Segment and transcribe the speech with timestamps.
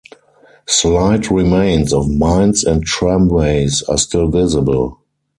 [0.65, 4.99] Slight remains of mines and tramways are still visible.